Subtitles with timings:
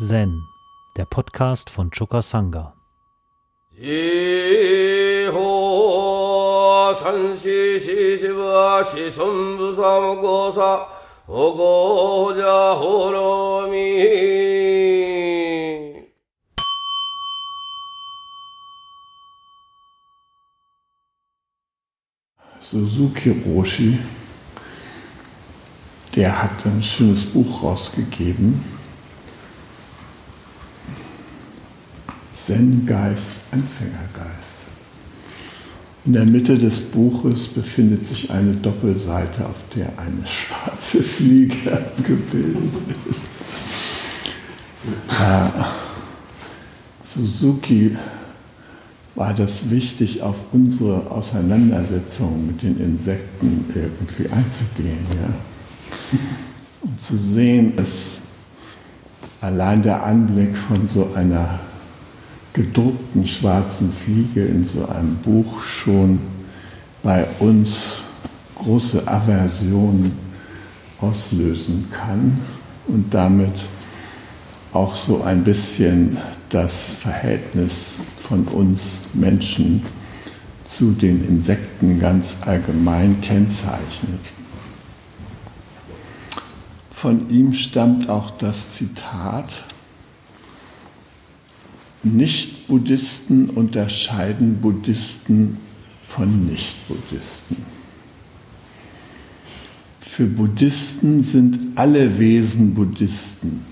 [0.00, 0.46] Zen,
[0.96, 2.72] der Podcast von Choka Sangha.
[22.60, 23.98] Suzuki Roshi,
[26.14, 28.77] der hat ein schönes Buch rausgegeben
[32.48, 34.64] Zen-Geist, Anfängergeist.
[36.06, 42.72] In der Mitte des Buches befindet sich eine Doppelseite, auf der eine schwarze Fliege abgebildet
[43.10, 43.24] ist.
[45.10, 45.62] Äh,
[47.02, 47.94] Suzuki
[49.14, 55.04] war das wichtig, auf unsere Auseinandersetzung mit den Insekten irgendwie einzugehen.
[55.20, 56.18] Ja?
[56.80, 58.22] Und zu sehen, dass
[59.42, 61.60] allein der Anblick von so einer
[62.58, 66.18] gedruckten schwarzen Fliege in so einem Buch schon
[67.04, 68.00] bei uns
[68.56, 70.10] große Aversion
[71.00, 72.40] auslösen kann
[72.88, 73.52] und damit
[74.72, 76.16] auch so ein bisschen
[76.48, 79.84] das Verhältnis von uns Menschen
[80.64, 84.32] zu den Insekten ganz allgemein kennzeichnet.
[86.90, 89.62] Von ihm stammt auch das Zitat,
[92.02, 95.56] nicht-Buddhisten unterscheiden Buddhisten
[96.02, 97.56] von Nicht-Buddhisten.
[100.00, 103.64] Für Buddhisten sind alle Wesen Buddhisten,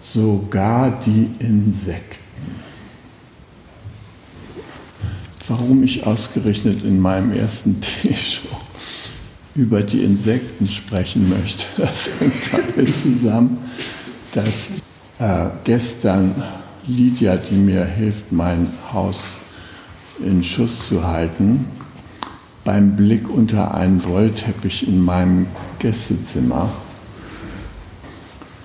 [0.00, 2.22] sogar die Insekten.
[5.48, 8.48] Warum ich ausgerechnet in meinem ersten T-Show
[9.54, 13.58] über die Insekten sprechen möchte, das hängt damit zusammen,
[14.32, 14.70] dass
[15.18, 16.34] äh, gestern
[16.86, 19.30] Lydia, die mir hilft, mein Haus
[20.24, 21.66] in Schuss zu halten,
[22.62, 25.46] beim Blick unter einen Wollteppich in meinem
[25.78, 26.70] Gästezimmer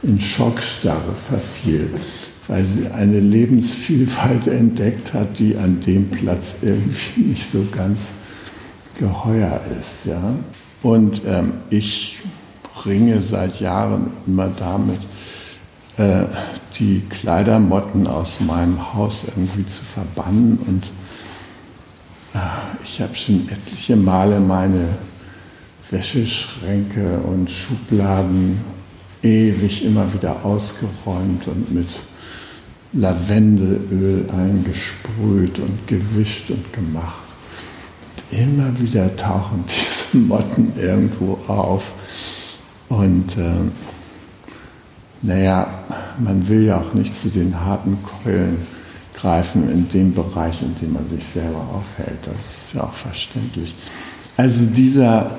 [0.04, 1.90] in Schockstarre verfiel,
[2.48, 8.12] weil sie eine Lebensvielfalt entdeckt hat, die an dem Platz irgendwie nicht so ganz
[8.98, 10.06] geheuer ist.
[10.06, 10.36] Ja?
[10.84, 12.18] Und ähm, ich
[12.86, 15.00] ringe seit Jahren immer damit,
[15.98, 16.26] äh,
[16.78, 20.58] die Kleidermotten aus meinem Haus irgendwie zu verbannen.
[20.66, 20.84] Und
[22.34, 22.40] äh,
[22.84, 24.98] ich habe schon etliche Male meine
[25.90, 28.60] Wäscheschränke und Schubladen
[29.24, 31.88] ewig immer wieder ausgeräumt und mit
[32.94, 37.24] Lavendelöl eingesprüht und gewischt und gemacht.
[38.32, 41.94] Und immer wieder tauchen diese Motten irgendwo auf.
[42.88, 43.70] Und äh,
[45.22, 45.79] naja,
[46.20, 48.58] man will ja auch nicht zu den harten Keulen
[49.16, 52.20] greifen in dem Bereich, in dem man sich selber aufhält.
[52.26, 53.76] Das ist ja auch verständlich.
[54.38, 55.32] Also dieser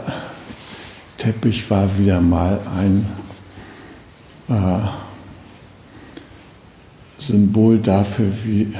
[1.16, 3.06] Teppich war wieder mal ein
[4.48, 4.88] äh,
[7.18, 8.74] Symbol dafür, wie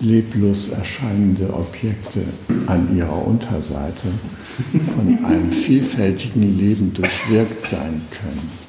[0.00, 2.20] leblos erscheinende Objekte
[2.66, 4.08] an ihrer Unterseite
[4.94, 8.67] von einem vielfältigen Leben durchwirkt sein können.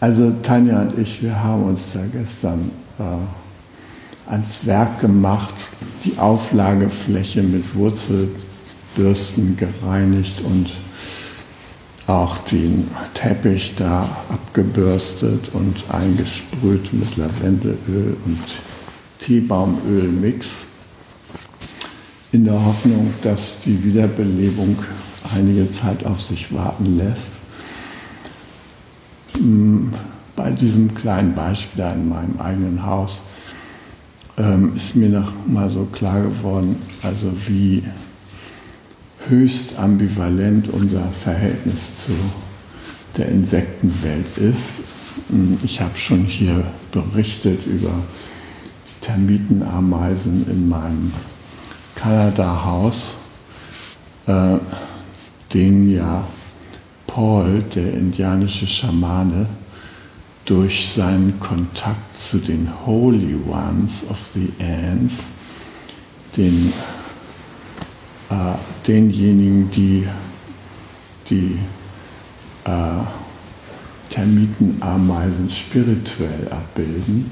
[0.00, 2.70] Also Tanja und ich, wir haben uns da gestern
[3.00, 5.54] äh, ans Werk gemacht,
[6.04, 10.70] die Auflagefläche mit Wurzelbürsten gereinigt und
[12.06, 18.42] auch den Teppich da abgebürstet und eingesprüht mit Lavendelöl und
[19.18, 20.66] Teebaumölmix
[22.30, 24.76] in der Hoffnung, dass die Wiederbelebung
[25.34, 27.32] einige Zeit auf sich warten lässt.
[29.38, 29.92] Hm,
[30.34, 33.22] bei diesem kleinen Beispiel in meinem eigenen Haus
[34.36, 37.82] ähm, ist mir noch mal so klar geworden, also wie
[39.28, 42.12] höchst ambivalent unser Verhältnis zu
[43.16, 44.80] der Insektenwelt ist.
[45.30, 47.90] Hm, ich habe schon hier berichtet über
[48.86, 51.12] die Termitenameisen in meinem
[51.96, 53.16] Kanada-Haus,
[54.26, 54.58] äh,
[55.52, 56.24] denen ja
[57.06, 59.46] Paul, der indianische Schamane,
[60.48, 65.26] durch seinen Kontakt zu den Holy Ones of the Ants,
[66.36, 66.72] den,
[68.30, 68.34] äh,
[68.86, 70.06] denjenigen, die
[71.28, 71.58] die
[72.64, 72.70] äh,
[74.08, 77.30] Termitenameisen spirituell abbilden,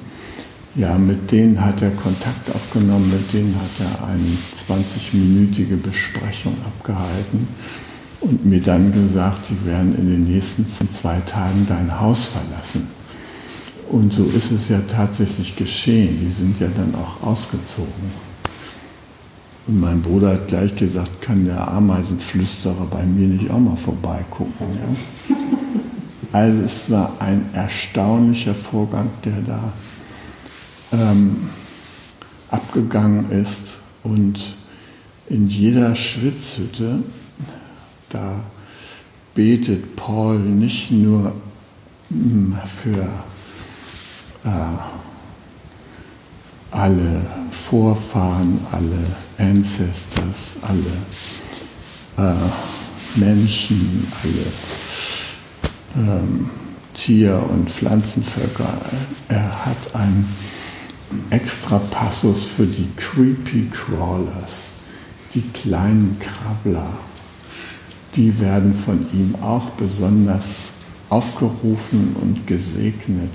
[0.74, 4.36] ja, mit denen hat er Kontakt aufgenommen, mit denen hat er eine
[4.78, 7.48] 20-minütige Besprechung abgehalten
[8.20, 12.95] und mir dann gesagt, die werden in den nächsten zwei Tagen dein Haus verlassen.
[13.88, 16.18] Und so ist es ja tatsächlich geschehen.
[16.20, 18.26] Die sind ja dann auch ausgezogen.
[19.66, 24.66] Und mein Bruder hat gleich gesagt, kann der Ameisenflüsterer bei mir nicht auch mal vorbeigucken.
[24.74, 25.36] Ja?
[26.32, 29.72] Also es war ein erstaunlicher Vorgang, der da
[30.92, 31.48] ähm,
[32.50, 33.78] abgegangen ist.
[34.02, 34.54] Und
[35.28, 37.00] in jeder Schwitzhütte,
[38.08, 38.44] da
[39.34, 41.32] betet Paul nicht nur
[42.08, 43.08] hm, für
[46.70, 47.20] alle
[47.50, 49.06] Vorfahren, alle
[49.38, 50.92] Ancestors, alle
[52.16, 56.50] äh, Menschen, alle ähm,
[56.94, 58.68] Tier- und Pflanzenvölker.
[59.28, 60.28] Er hat einen
[61.30, 64.70] extra Passus für die Creepy Crawlers,
[65.34, 66.88] die kleinen Krabbler.
[68.14, 70.72] Die werden von ihm auch besonders
[71.10, 73.32] aufgerufen und gesegnet.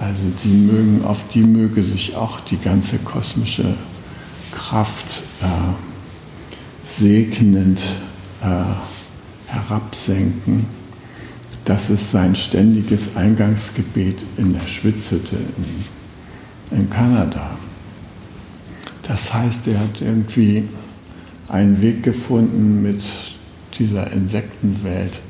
[0.00, 3.74] Also die mögen, auf die möge sich auch die ganze kosmische
[4.52, 5.46] Kraft äh,
[6.84, 7.80] segnend
[8.42, 10.66] äh, herabsenken.
[11.64, 15.36] Das ist sein ständiges Eingangsgebet in der Schwitzhütte
[16.70, 17.58] in, in Kanada.
[19.02, 20.64] Das heißt, er hat irgendwie
[21.48, 23.02] einen Weg gefunden, mit
[23.78, 25.20] dieser Insektenwelt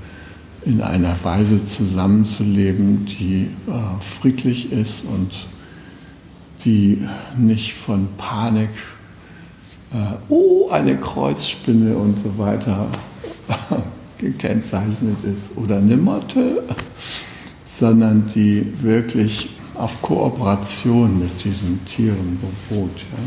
[0.68, 5.30] in einer Weise zusammenzuleben, die äh, friedlich ist und
[6.62, 7.02] die
[7.38, 8.68] nicht von Panik,
[9.92, 9.96] äh,
[10.28, 12.88] oh, eine Kreuzspinne und so weiter
[14.18, 16.62] gekennzeichnet ist oder eine Motte,
[17.64, 22.38] sondern die wirklich auf Kooperation mit diesen Tieren
[22.68, 23.06] beruht.
[23.10, 23.18] Ja.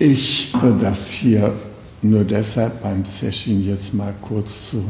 [0.00, 1.52] Ich das hier
[2.02, 4.84] nur deshalb beim Session jetzt mal kurz zu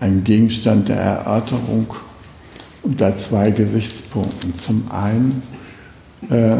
[0.00, 1.94] einem Gegenstand der Erörterung
[2.82, 4.54] unter zwei Gesichtspunkten.
[4.54, 5.42] Zum einen
[6.30, 6.58] äh,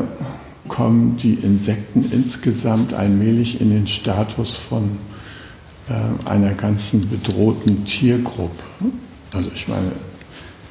[0.69, 4.99] kommen die Insekten insgesamt allmählich in den Status von
[5.89, 8.63] äh, einer ganzen bedrohten Tiergruppe.
[9.33, 9.93] Also ich meine,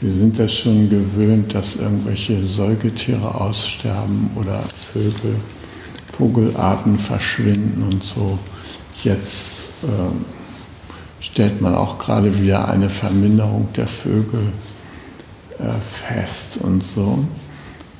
[0.02, 4.64] wir sind das schon gewöhnt, dass irgendwelche Säugetiere aussterben oder
[4.94, 5.36] Vögel,
[6.14, 8.40] Vogelarten verschwinden und so.
[9.04, 10.26] Jetzt ähm,
[11.20, 14.52] stellt man auch gerade wieder eine Verminderung der Vögel
[15.60, 17.26] äh, fest und so.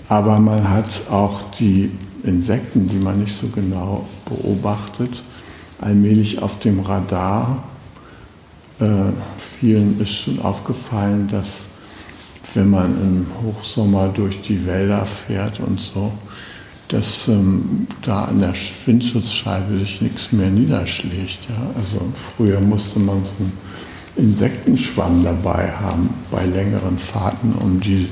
[0.10, 1.92] Aber man hat auch die
[2.24, 5.24] Insekten, die man nicht so genau beobachtet,
[5.80, 7.64] allmählich auf dem Radar.
[8.80, 9.14] Äh,
[9.60, 11.66] vielen ist schon aufgefallen, dass
[12.54, 16.12] wenn man im Hochsommer durch die Wälder fährt und so,
[16.90, 18.54] dass ähm, da an der
[18.86, 21.48] Windschutzscheibe sich nichts mehr niederschlägt.
[21.48, 21.72] Ja?
[21.76, 22.02] Also
[22.36, 23.54] früher musste man so einen
[24.18, 28.10] Insektenschwamm dabei haben bei längeren Fahrten, um die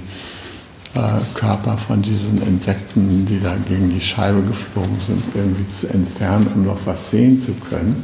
[0.93, 0.99] äh,
[1.33, 6.65] Körper von diesen Insekten, die da gegen die Scheibe geflogen sind, irgendwie zu entfernen, um
[6.65, 8.03] noch was sehen zu können.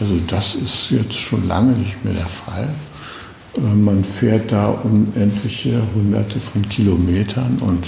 [0.00, 2.68] Also das ist jetzt schon lange nicht mehr der Fall.
[3.56, 7.86] Äh, man fährt da unendliche Hunderte von Kilometern und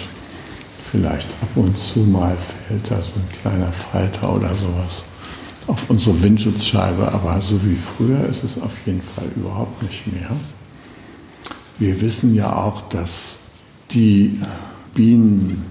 [0.90, 5.04] Vielleicht ab und zu mal fällt da so ein kleiner Falter oder sowas
[5.66, 10.30] auf unsere Windschutzscheibe, aber so wie früher ist es auf jeden Fall überhaupt nicht mehr.
[11.78, 13.36] Wir wissen ja auch, dass
[13.92, 14.40] die
[14.94, 15.64] Bienen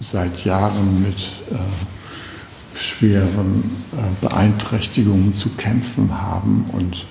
[0.00, 1.18] seit Jahren mit
[1.52, 7.06] äh, schweren äh, Beeinträchtigungen zu kämpfen haben und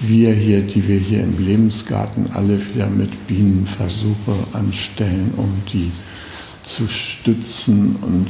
[0.00, 5.92] wir hier, die wir hier im Lebensgarten alle wieder mit Bienenversuche anstellen, um die
[6.64, 8.28] zu stützen und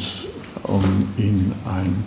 [0.65, 0.83] um
[1.17, 2.05] ihnen ein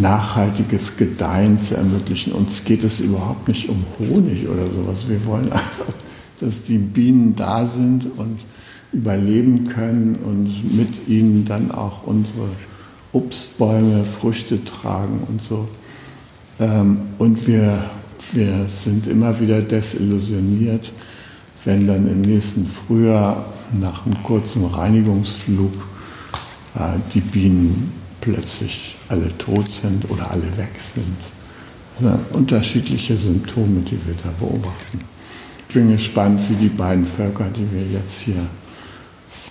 [0.00, 2.32] nachhaltiges Gedeihen zu ermöglichen.
[2.32, 5.08] Uns geht es überhaupt nicht um Honig oder sowas.
[5.08, 5.94] Wir wollen einfach,
[6.40, 8.38] dass die Bienen da sind und
[8.92, 12.48] überleben können und mit ihnen dann auch unsere
[13.12, 15.68] Obstbäume Früchte tragen und so.
[16.58, 17.84] Ähm, und wir,
[18.32, 20.92] wir sind immer wieder desillusioniert,
[21.64, 25.72] wenn dann im nächsten Frühjahr nach einem kurzen Reinigungsflug
[26.74, 31.16] äh, die Bienen plötzlich alle tot sind oder alle weg sind.
[32.00, 34.98] Also unterschiedliche Symptome, die wir da beobachten.
[35.68, 38.46] Ich bin gespannt, wie die beiden Völker, die wir jetzt hier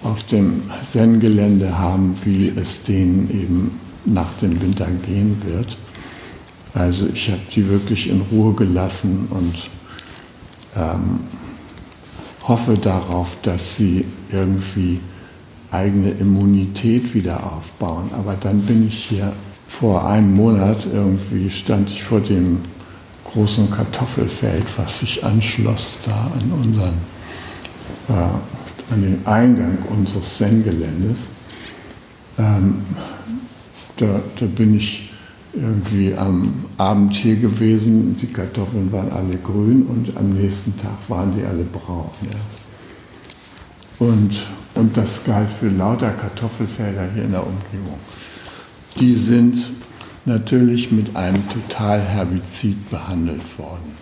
[0.04, 5.78] auf dem Zen-Gelände haben, wie es denen eben nach dem Winter gehen wird.
[6.74, 9.56] Also ich habe die wirklich in Ruhe gelassen und
[10.76, 11.20] ähm,
[12.48, 15.00] hoffe darauf, dass sie irgendwie
[15.72, 18.10] eigene Immunität wieder aufbauen.
[18.14, 19.34] Aber dann bin ich hier
[19.68, 22.60] vor einem Monat irgendwie stand ich vor dem
[23.26, 26.94] großen Kartoffelfeld, was sich anschloss da an unseren
[28.08, 31.20] äh, an den Eingang unseres Zen-Geländes.
[32.40, 32.86] Ähm,
[33.98, 35.07] da, da bin ich
[35.58, 41.34] irgendwie am Abend hier gewesen, die Kartoffeln waren alle grün und am nächsten Tag waren
[41.36, 42.10] die alle braun.
[42.24, 44.08] Ja.
[44.08, 48.00] Und, und das galt für lauter Kartoffelfelder hier in der Umgebung.
[49.00, 49.58] Die sind
[50.26, 53.96] natürlich mit einem Totalherbizid behandelt worden.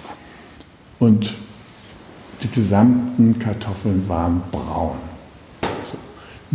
[0.99, 1.35] Und
[2.43, 5.14] die gesamten Kartoffeln waren braun.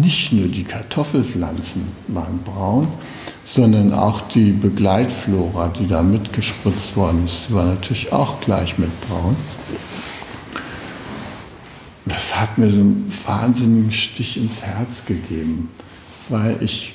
[0.00, 2.88] Nicht nur die Kartoffelpflanzen waren braun,
[3.44, 9.36] sondern auch die Begleitflora, die da mitgespritzt worden ist, war natürlich auch gleich mit braun.
[12.06, 15.68] Das hat mir so einen wahnsinnigen Stich ins Herz gegeben,
[16.30, 16.94] weil ich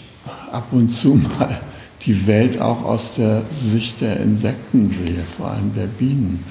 [0.51, 1.59] ab und zu mal
[2.01, 6.43] die Welt auch aus der Sicht der Insekten sehe, vor allem der Bienen.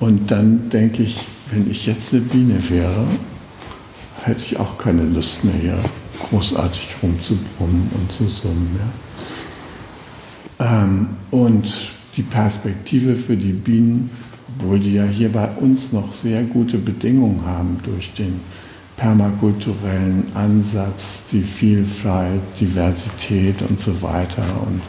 [0.00, 1.18] Und dann denke ich,
[1.50, 3.06] wenn ich jetzt eine Biene wäre,
[4.26, 5.78] hätte ich auch keine Lust mehr hier
[6.28, 8.78] großartig rumzubrummen und zu summen.
[10.58, 10.82] Ja.
[10.82, 11.72] Ähm, und
[12.16, 14.10] die Perspektive für die Bienen,
[14.58, 18.40] obwohl die ja hier bei uns noch sehr gute Bedingungen haben durch den
[18.96, 24.44] permakulturellen Ansatz, die Vielfalt, Diversität und so weiter.
[24.66, 24.80] Und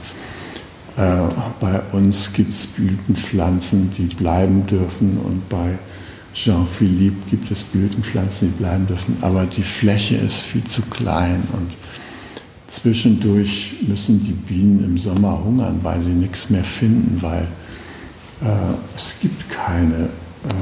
[1.03, 1.29] äh,
[1.59, 5.77] bei uns gibt es Blütenpflanzen, die bleiben dürfen und bei
[6.37, 11.71] Jean-Philippe gibt es Blütenpflanzen, die bleiben dürfen, aber die Fläche ist viel zu klein und
[12.67, 17.47] zwischendurch müssen die Bienen im Sommer hungern, weil sie nichts mehr finden, weil
[18.41, 20.09] äh, es gibt keine
[20.47, 20.53] äh,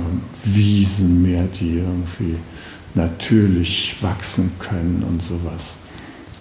[0.45, 2.37] Wiesen mehr, die irgendwie
[2.93, 5.75] natürlich wachsen können und sowas.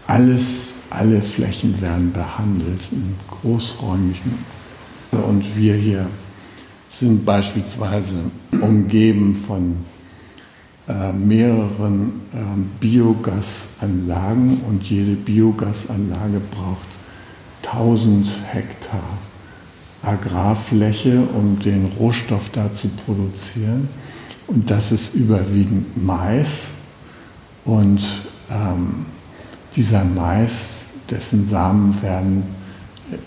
[0.06, 4.38] Alles, alle Flächen werden behandelt in großräumigen.
[5.10, 6.06] Und wir hier
[6.98, 8.14] sind beispielsweise
[8.60, 9.76] umgeben von
[10.88, 12.36] äh, mehreren äh,
[12.80, 16.86] Biogasanlagen und jede Biogasanlage braucht
[17.66, 19.02] 1000 Hektar
[20.02, 23.88] Agrarfläche, um den Rohstoff da zu produzieren.
[24.46, 26.68] Und das ist überwiegend Mais.
[27.64, 28.02] Und
[28.50, 29.06] ähm,
[29.74, 32.44] dieser Mais, dessen Samen werden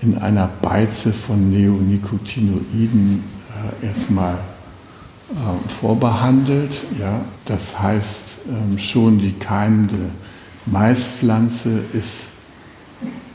[0.02, 3.24] in einer Beize von Neonicotinoiden
[3.82, 4.36] erstmal
[5.30, 6.72] äh, vorbehandelt.
[7.00, 7.22] Ja?
[7.46, 10.12] Das heißt, ähm, schon die keimende
[10.66, 12.30] Maispflanze ist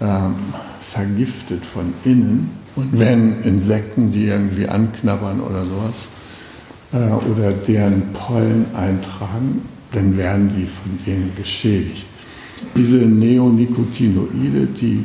[0.00, 0.34] ähm,
[0.80, 2.50] vergiftet von innen.
[2.74, 6.08] Und wenn Insekten die irgendwie anknabbern oder sowas,
[6.92, 9.62] äh, oder deren Pollen eintragen,
[9.92, 12.06] dann werden sie von denen geschädigt.
[12.76, 15.04] Diese Neonicotinoide, die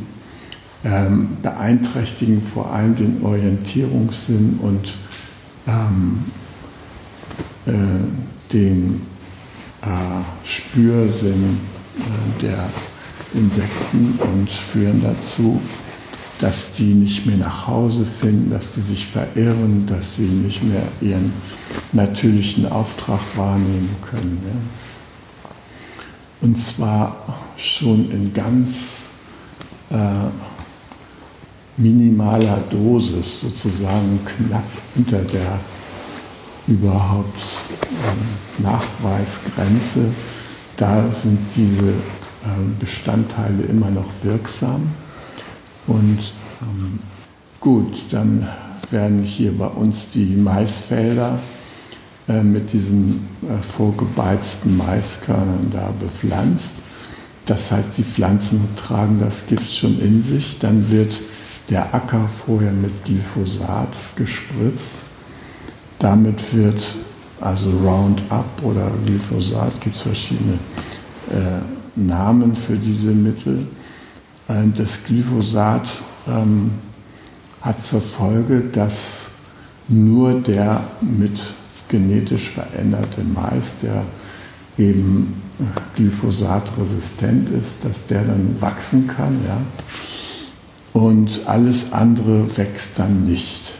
[0.86, 4.96] ähm, beeinträchtigen vor allem den Orientierungssinn und
[5.68, 6.26] ähm,
[7.66, 9.02] äh, den
[9.82, 9.88] äh,
[10.44, 11.60] Spürsinn
[11.98, 12.70] äh, der
[13.34, 15.62] Insekten und führen dazu,
[16.40, 20.84] dass die nicht mehr nach Hause finden, dass sie sich verirren, dass sie nicht mehr
[21.02, 21.34] ihren
[21.92, 24.42] natürlichen Auftrag wahrnehmen können.
[24.46, 25.50] Ja.
[26.42, 29.10] Und zwar schon in ganz
[29.90, 29.96] äh,
[31.78, 34.64] minimaler Dosis, sozusagen knapp
[34.96, 35.60] unter der
[36.68, 37.40] überhaupt
[37.82, 40.12] äh, Nachweisgrenze.
[40.76, 44.90] Da sind diese äh, Bestandteile immer noch wirksam.
[45.88, 47.00] Und ähm,
[47.60, 48.48] gut, dann
[48.92, 51.40] werden hier bei uns die Maisfelder
[52.28, 56.76] äh, mit diesen äh, vorgebeizten Maiskörnern da bepflanzt.
[57.46, 60.60] Das heißt, die Pflanzen tragen das Gift schon in sich.
[60.60, 61.22] Dann wird
[61.70, 65.04] der Acker vorher mit Glyphosat gespritzt.
[66.00, 66.96] Damit wird
[67.42, 70.54] also Roundup oder Glyphosat, gibt es verschiedene
[71.30, 73.68] äh, Namen für diese Mittel.
[74.48, 75.90] Das Glyphosat
[76.28, 76.72] ähm,
[77.62, 79.32] hat zur Folge, dass
[79.90, 81.54] nur der mit
[81.90, 84.04] genetisch veränderte Mais, der
[84.78, 85.42] eben
[85.96, 89.40] glyphosatresistent ist, dass der dann wachsen kann.
[89.46, 89.58] Ja?
[90.98, 93.72] Und alles andere wächst dann nicht.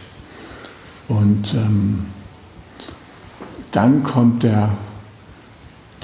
[1.08, 2.06] Und ähm,
[3.72, 4.70] dann kommt der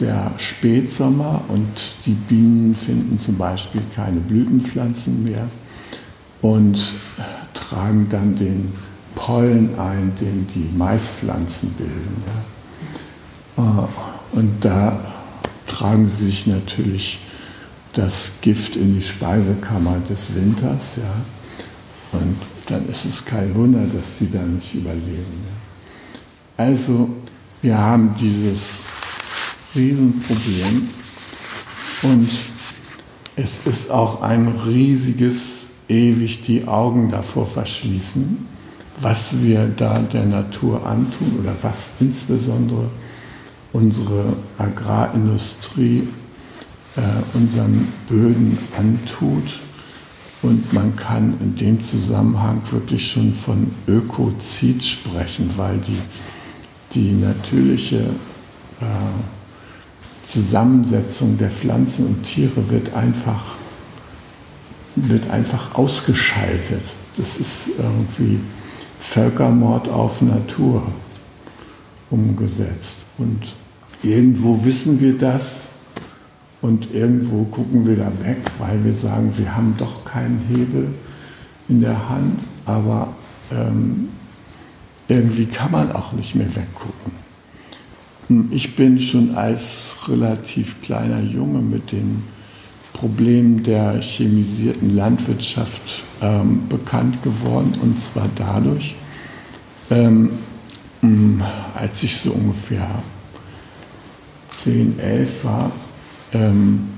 [0.01, 1.69] der Spätsommer und
[2.05, 5.49] die Bienen finden zum Beispiel keine Blütenpflanzen mehr
[6.43, 6.81] und
[7.53, 8.73] tragen dann den
[9.15, 12.25] Pollen ein, den die Maispflanzen bilden.
[13.57, 13.63] Ja.
[13.65, 14.99] Äh, und da
[15.69, 17.21] tragen sie sich natürlich
[17.95, 20.97] das Gift in die Speisekammer des Winters.
[20.97, 22.19] Ja.
[22.19, 22.37] Und
[22.67, 25.25] dann ist es kein Wunder, dass die da nicht überleben.
[26.59, 26.65] Ja.
[26.65, 27.09] Also
[27.63, 28.85] wir haben dieses
[29.75, 30.89] Riesenproblem.
[32.03, 32.29] Und
[33.37, 38.47] es ist auch ein riesiges, ewig die Augen davor verschließen,
[39.01, 42.89] was wir da der Natur antun oder was insbesondere
[43.73, 46.07] unsere Agrarindustrie
[46.97, 49.61] äh, unseren Böden antut.
[50.43, 55.99] Und man kann in dem Zusammenhang wirklich schon von Ökozid sprechen, weil die,
[56.93, 58.01] die natürliche
[58.81, 58.85] äh,
[60.27, 63.43] Zusammensetzung der Pflanzen und Tiere wird einfach,
[64.97, 66.83] wird einfach ausgeschaltet.
[67.17, 68.41] Das ist irgendwie
[69.01, 70.87] Völkermord auf Natur
[72.11, 73.07] umgesetzt.
[73.19, 73.41] Und
[74.03, 75.69] irgendwo wissen wir das
[76.65, 80.95] und irgendwo gucken wir da weg, weil wir sagen, wir haben doch keinen Hebel
[81.69, 83.09] in der Hand, aber
[83.53, 84.09] ähm,
[85.07, 87.13] irgendwie kann man auch nicht mehr weggucken.
[88.51, 92.23] Ich bin schon als relativ kleiner Junge mit dem
[92.95, 97.75] Problem der chemisierten Landwirtschaft ähm, bekannt geworden.
[97.83, 98.95] Und zwar dadurch,
[99.91, 100.31] ähm,
[101.75, 102.89] als ich so ungefähr
[104.55, 105.71] 10, 11 war,
[106.35, 106.89] ähm,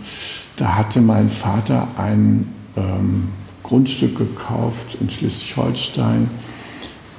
[0.57, 3.29] da hatte mein Vater ein ähm,
[3.63, 6.29] Grundstück gekauft in Schleswig-Holstein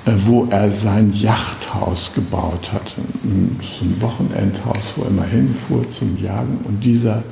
[0.07, 3.01] äh, wo er sein Yachthaus gebaut hatte.
[3.24, 6.59] So ein Wochenendhaus, wo er immer hinfuhr zum Jagen.
[6.63, 7.24] Und dieser,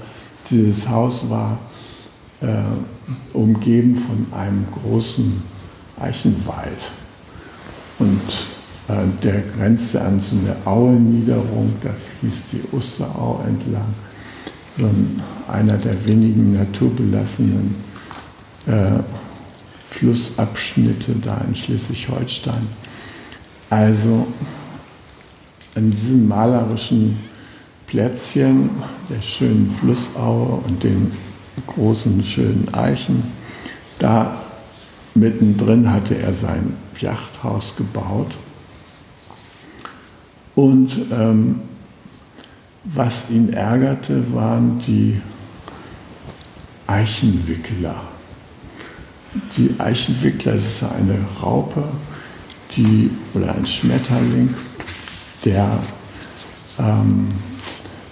[0.50, 1.58] dieses Haus war
[2.42, 2.48] äh,
[3.32, 5.42] umgeben von einem großen
[6.02, 6.92] Eichenwald.
[7.98, 8.20] Und
[8.90, 13.94] äh, der grenzte an so eine Auenniederung, da fließt die Osterau entlang.
[14.78, 17.76] So ein, einer der wenigen naturbelassenen
[18.66, 19.00] äh,
[19.90, 22.68] Flussabschnitte da in Schleswig-Holstein.
[23.70, 24.28] Also
[25.76, 27.20] an diesem malerischen
[27.88, 28.70] Plätzchen
[29.10, 31.12] der schönen Flussaue und den
[31.68, 33.24] großen schönen Eichen,
[34.00, 34.42] da
[35.14, 38.36] mittendrin hatte er sein Yachthaus gebaut.
[40.56, 41.62] Und ähm,
[42.86, 45.22] was ihn ärgerte, waren die
[46.88, 48.02] Eichenwickler
[49.58, 51.84] die Eichenwickler, das ist eine Raupe,
[52.76, 54.54] die, oder ein Schmetterling,
[55.44, 55.80] der
[56.80, 57.28] ähm,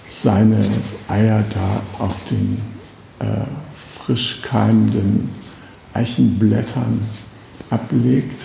[0.08, 0.64] seine
[1.08, 2.60] Eier da auf den
[3.18, 3.44] äh,
[4.04, 5.30] frisch keimenden
[5.92, 7.00] Eichenblättern
[7.70, 8.40] ablegt.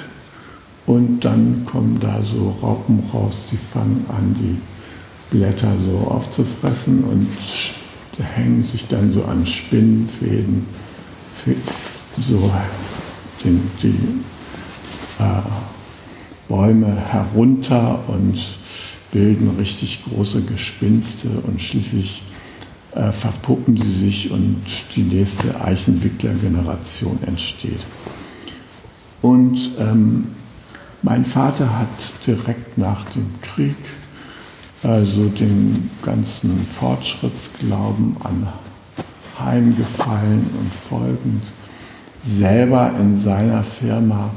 [0.86, 4.60] Und dann kommen da so Raupen raus, die fangen an, die
[5.32, 7.28] Blätter so aufzufressen und
[8.24, 10.66] hängen sich dann so an Spinnenfäden
[12.20, 12.52] so
[13.44, 13.96] den, die
[15.20, 15.42] äh,
[16.48, 18.40] Bäume herunter und
[19.12, 22.24] bilden richtig große Gespinste und schließlich
[22.94, 24.62] äh, verpuppen sie sich und
[24.96, 27.80] die nächste Eichenwickler-Generation entsteht.
[29.22, 30.30] Und ähm,
[31.02, 31.88] mein Vater hat
[32.26, 33.76] direkt nach dem Krieg
[34.84, 38.16] also den ganzen Fortschrittsglauben
[39.38, 41.44] anheimgefallen und folgend
[42.24, 44.32] selber in seiner Firma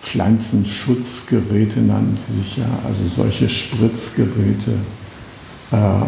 [0.00, 4.72] Pflanzenschutzgeräte nannten sie sich ja, also solche Spritzgeräte
[5.72, 6.06] äh,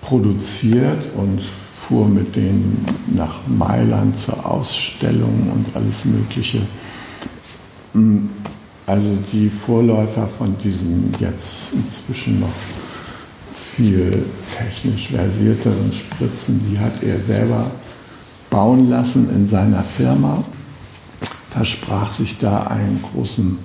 [0.00, 1.42] produziert und
[1.74, 6.62] fuhr mit denen nach Mailand zur Ausstellung und alles Mögliche.
[8.86, 12.54] Also die Vorläufer von diesen jetzt inzwischen noch
[13.76, 14.24] viel
[14.56, 17.70] technisch versierteren Spritzen, die hat er selber
[18.48, 20.42] bauen lassen in seiner Firma,
[21.50, 23.58] versprach sich da einen großen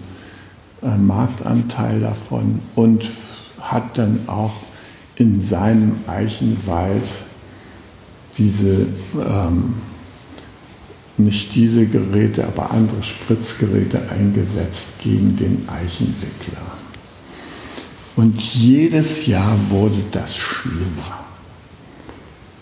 [0.82, 3.06] äh, Marktanteil davon und
[3.60, 4.54] hat dann auch
[5.16, 7.04] in seinem Eichenwald
[8.38, 9.76] diese, ähm,
[11.18, 16.62] nicht diese Geräte, aber andere Spritzgeräte eingesetzt gegen den Eichenwickler.
[18.16, 21.26] Und jedes Jahr wurde das schlimmer.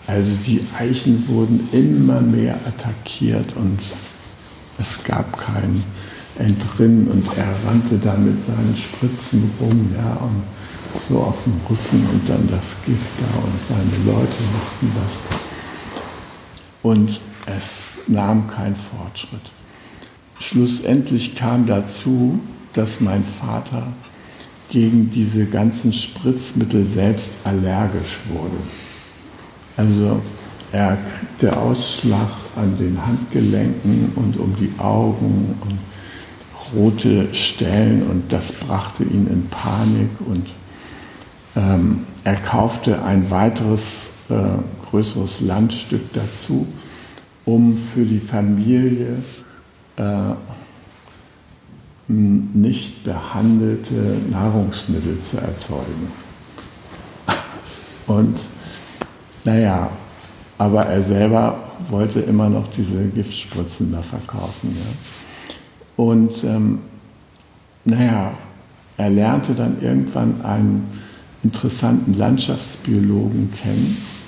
[0.06, 3.78] Also die Eichen wurden immer mehr attackiert und
[4.78, 5.84] es gab kein
[6.38, 10.42] Entrinnen und er rannte da mit seinen Spritzen rum, ja, und
[11.08, 15.22] so auf dem Rücken und dann das Gift da und seine Leute machten das.
[16.82, 19.40] Und es nahm kein Fortschritt.
[20.38, 22.40] Schlussendlich kam dazu,
[22.72, 23.88] dass mein Vater
[24.70, 28.56] gegen diese ganzen Spritzmittel selbst allergisch wurde.
[29.76, 30.20] Also
[30.72, 35.78] er kriegte Ausschlag an den Handgelenken und um die Augen und
[36.74, 40.46] rote Stellen und das brachte ihn in Panik und
[41.56, 44.34] ähm, er kaufte ein weiteres äh,
[44.90, 46.66] größeres Landstück dazu,
[47.50, 49.16] um für die Familie
[49.96, 50.34] äh,
[52.06, 56.12] nicht behandelte Nahrungsmittel zu erzeugen.
[58.06, 58.38] Und
[59.44, 59.90] naja,
[60.58, 61.58] aber er selber
[61.88, 64.76] wollte immer noch diese Giftspritzen da verkaufen.
[64.76, 65.54] Ja.
[66.04, 66.78] Und ähm,
[67.84, 68.32] naja,
[68.96, 70.86] er lernte dann irgendwann einen
[71.42, 74.19] interessanten Landschaftsbiologen kennen.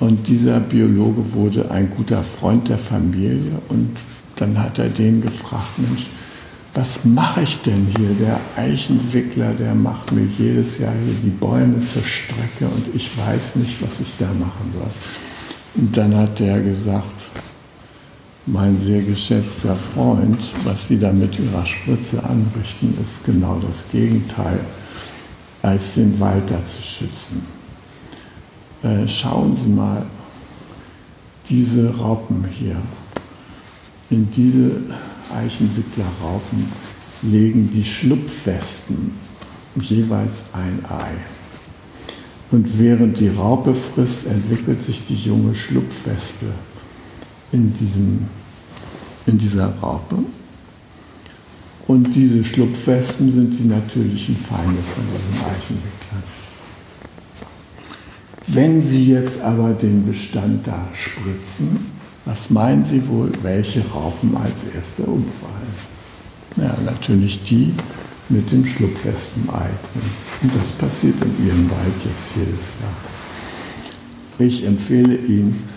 [0.00, 3.60] Und dieser Biologe wurde ein guter Freund der Familie.
[3.68, 3.96] Und
[4.36, 6.06] dann hat er den gefragt, Mensch,
[6.74, 8.10] was mache ich denn hier?
[8.10, 13.56] Der Eichenwickler, der macht mir jedes Jahr hier die Bäume zur Strecke und ich weiß
[13.56, 14.90] nicht, was ich da machen soll.
[15.74, 17.30] Und dann hat der gesagt,
[18.46, 24.60] mein sehr geschätzter Freund, was Sie da mit Ihrer Spritze anrichten, ist genau das Gegenteil,
[25.62, 27.57] als den Wald da zu schützen.
[28.82, 30.06] Äh, schauen Sie mal,
[31.48, 32.76] diese Raupen hier,
[34.10, 34.80] in diese
[35.34, 36.66] Eichenwicklerraupen
[37.22, 39.12] legen die Schlupfwespen
[39.80, 41.12] jeweils ein Ei.
[42.50, 46.46] Und während die Raupe frisst, entwickelt sich die junge Schlupfwespe
[47.52, 48.26] in, diesem,
[49.26, 50.16] in dieser Raupe.
[51.86, 56.47] Und diese Schlupfwespen sind die natürlichen Feinde von diesen Eichenwicklern.
[58.48, 61.92] Wenn Sie jetzt aber den Bestand da spritzen,
[62.24, 65.68] was meinen Sie wohl, welche Raupen als erste umfallen?
[66.56, 67.74] Ja, natürlich die
[68.30, 70.10] mit dem Schlupfwespenei drin.
[70.42, 72.96] Und das passiert in Ihrem Wald jetzt jedes Jahr.
[74.38, 75.68] Ich empfehle Ihnen,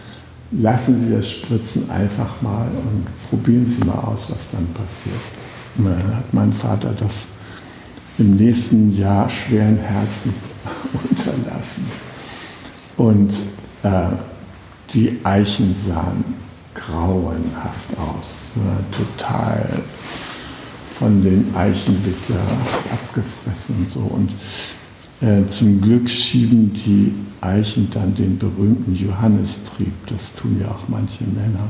[0.51, 5.21] lassen Sie das Spritzen einfach mal und probieren Sie mal aus, was dann passiert.
[5.77, 7.27] Und dann hat mein Vater das
[8.17, 10.36] im nächsten Jahr schweren Herzens
[11.10, 12.11] unterlassen.
[12.97, 13.32] Und
[13.84, 14.10] äh,
[14.93, 16.23] die Eichen sahen
[16.73, 18.51] grauenhaft aus,
[18.91, 19.84] total
[20.97, 22.41] von den Eichenwickler
[22.91, 23.99] abgefressen und so.
[24.01, 24.30] Und
[25.21, 29.93] äh, zum Glück schieben die Eichen dann den berühmten Johannestrieb.
[30.08, 31.67] Das tun ja auch manche Männer.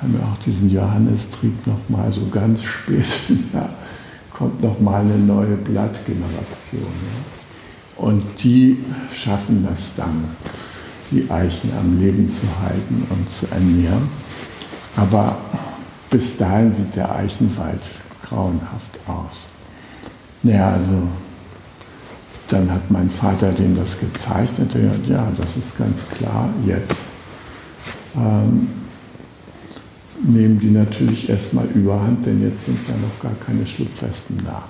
[0.00, 3.06] Haben ja auch diesen Johannestrieb nochmal so ganz spät.
[3.52, 3.68] Ja,
[4.32, 6.80] kommt nochmal eine neue Blattgeneration.
[6.80, 7.39] Ja.
[8.00, 8.78] Und die
[9.12, 10.24] schaffen das dann,
[11.10, 14.08] die Eichen am Leben zu halten und zu ernähren.
[14.96, 15.36] Aber
[16.08, 17.82] bis dahin sieht der Eichenwald
[18.22, 19.48] grauenhaft aus.
[20.42, 20.94] Naja, also
[22.48, 26.48] dann hat mein Vater dem das gezeigt und er hat ja, das ist ganz klar,
[26.66, 27.10] jetzt
[28.16, 28.68] ähm,
[30.22, 34.64] nehmen die natürlich erstmal überhand, denn jetzt sind ja noch gar keine Schlupfwespen da.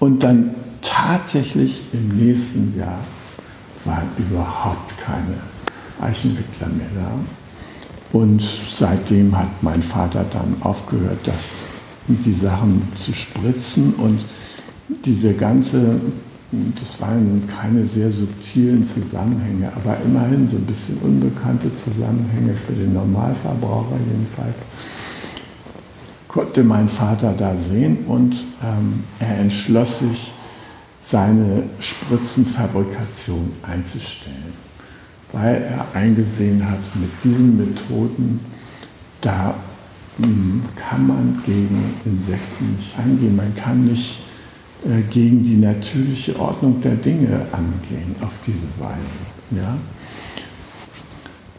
[0.00, 2.98] Und dann tatsächlich im nächsten Jahr
[3.84, 5.38] waren überhaupt keine
[6.00, 8.18] Eichenwickler mehr da.
[8.18, 8.42] Und
[8.72, 11.52] seitdem hat mein Vater dann aufgehört, das,
[12.08, 14.20] die Sachen zu spritzen und
[15.04, 16.00] diese ganze
[16.78, 22.92] das waren keine sehr subtilen Zusammenhänge, aber immerhin so ein bisschen unbekannte Zusammenhänge für den
[22.92, 24.56] Normalverbraucher jedenfalls,
[26.28, 30.32] konnte mein Vater da sehen und ähm, er entschloss sich,
[31.02, 34.54] seine Spritzenfabrikation einzustellen,
[35.32, 38.40] weil er eingesehen hat, mit diesen Methoden,
[39.20, 39.54] da
[40.18, 44.20] hm, kann man gegen Insekten nicht eingehen, man kann nicht
[44.84, 49.60] äh, gegen die natürliche Ordnung der Dinge angehen auf diese Weise.
[49.62, 49.76] Ja?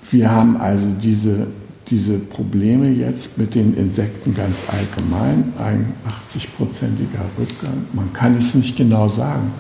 [0.10, 1.48] Wir haben also diese,
[1.90, 7.86] diese Probleme jetzt mit den Insekten ganz allgemein, ein 80-prozentiger Rückgang.
[7.94, 9.52] Man kann es nicht genau sagen,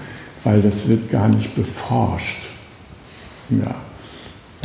[0.43, 2.43] weil das wird gar nicht beforscht.
[3.49, 3.75] Ja.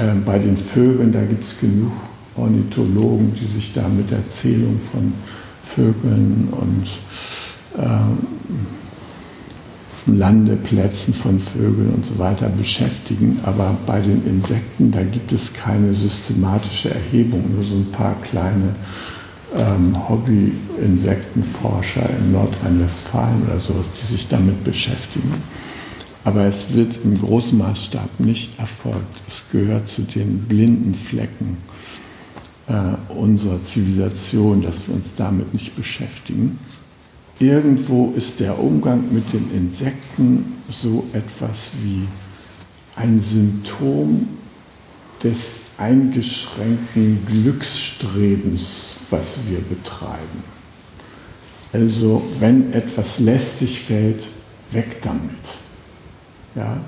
[0.05, 1.93] Äh, bei den Vögeln, da gibt es genug
[2.37, 5.13] Ornithologen, die sich da mit der Zählung von
[5.65, 6.87] Vögeln und
[7.77, 8.19] ähm,
[10.17, 13.39] Landeplätzen von Vögeln und so weiter beschäftigen.
[13.43, 18.75] Aber bei den Insekten, da gibt es keine systematische Erhebung, nur so ein paar kleine
[19.55, 25.35] ähm, Hobby-Insektenforscher in Nordrhein-Westfalen oder sowas, die sich damit beschäftigen.
[26.25, 29.23] Aber es wird im großen Maßstab nicht erfolgt.
[29.27, 31.57] Es gehört zu den blinden Flecken
[32.67, 36.59] äh, unserer Zivilisation, dass wir uns damit nicht beschäftigen
[37.39, 42.07] irgendwo ist der Umgang mit den Insekten so etwas wie
[42.97, 44.29] ein Symptom
[45.23, 50.59] des eingeschränkten Glücksstrebens, was wir betreiben.
[51.73, 54.23] Also wenn etwas lästig fällt,
[54.71, 55.31] weg damit.
[56.55, 56.81] Ja?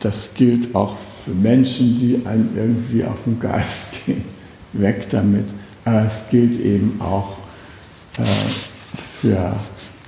[0.00, 4.24] Das gilt auch für Menschen, die einem irgendwie auf den Geist gehen.
[4.72, 5.46] Weg damit.
[5.84, 7.36] Aber es gilt eben auch
[8.18, 8.22] äh,
[9.20, 9.56] für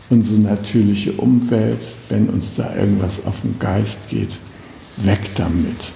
[0.09, 4.33] unsere natürliche Umwelt, wenn uns da irgendwas auf den Geist geht,
[4.97, 5.93] weg damit.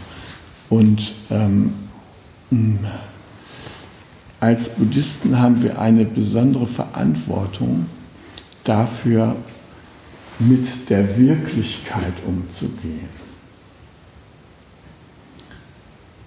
[0.70, 1.72] Und ähm,
[4.40, 7.86] als Buddhisten haben wir eine besondere Verantwortung
[8.62, 9.36] dafür,
[10.38, 13.08] mit der Wirklichkeit umzugehen.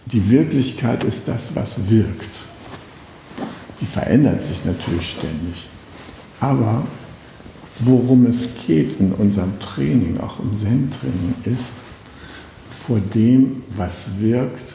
[0.06, 2.30] Die Wirklichkeit ist das, was wirkt.
[3.82, 5.67] Die verändert sich natürlich ständig.
[6.39, 6.86] Aber
[7.80, 11.84] worum es geht in unserem Training, auch im Zen-Training, ist,
[12.88, 14.73] vor dem, was wirkt,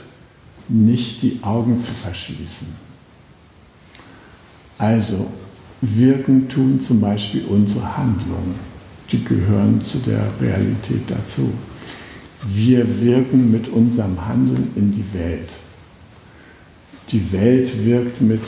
[0.69, 2.69] nicht die Augen zu verschließen.
[4.79, 5.27] Also
[5.81, 8.55] wirken tun zum Beispiel unsere Handlungen.
[9.11, 11.53] Die gehören zu der Realität dazu.
[12.45, 15.49] Wir wirken mit unserem Handeln in die Welt.
[17.11, 18.43] Die Welt wirkt mit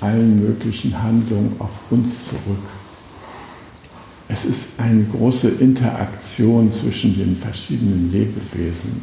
[0.00, 2.62] allen möglichen Handlungen auf uns zurück.
[4.28, 9.02] Es ist eine große Interaktion zwischen den verschiedenen Lebewesen.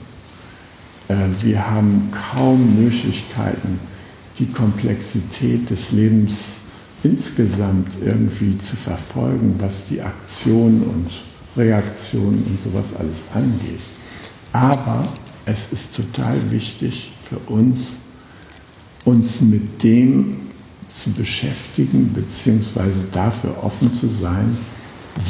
[1.09, 3.79] Äh, wir haben kaum Möglichkeiten,
[4.39, 6.53] die Komplexität des Lebens
[7.03, 11.09] insgesamt irgendwie zu verfolgen, was die Aktion und
[11.55, 13.81] Reaktionen und sowas alles angeht.
[14.53, 15.03] Aber
[15.45, 17.97] es ist total wichtig für uns,
[19.05, 20.37] uns mit dem
[20.87, 24.55] zu beschäftigen, beziehungsweise dafür offen zu sein,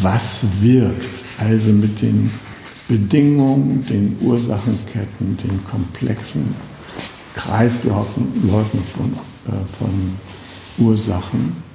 [0.02, 1.24] was wirkt.
[1.38, 2.32] Also mit den
[2.88, 6.56] Bedingungen, den Ursachenketten, den komplexen
[7.36, 9.14] Kreisläufen von,
[9.48, 10.16] äh, von
[10.86, 11.68] Ursachen.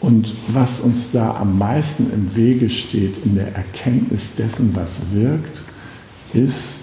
[0.00, 5.62] Und was uns da am meisten im Wege steht in der Erkenntnis dessen, was wirkt,
[6.32, 6.80] ist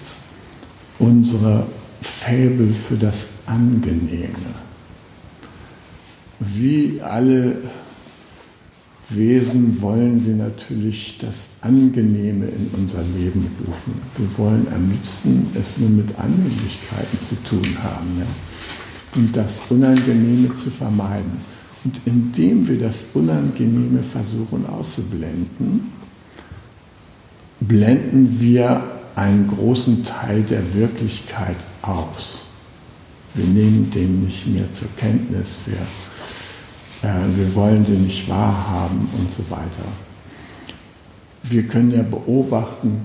[0.98, 1.66] unsere
[2.02, 4.63] Fäbel für das Angenehme.
[6.40, 7.56] Wie alle
[9.10, 14.00] Wesen wollen wir natürlich das Angenehme in unser Leben rufen.
[14.16, 18.18] Wir wollen am liebsten es nur mit Annehmlichkeiten zu tun haben.
[18.18, 18.26] Ja?
[19.14, 21.40] und das Unangenehme zu vermeiden.
[21.84, 25.92] Und indem wir das Unangenehme versuchen auszublenden,
[27.60, 28.82] blenden wir
[29.14, 32.46] einen großen Teil der Wirklichkeit aus.
[33.34, 35.76] Wir nehmen den nicht mehr zur Kenntnis, wir,
[37.36, 39.84] wir wollen den nicht wahrhaben und so weiter.
[41.42, 43.02] Wir können ja beobachten,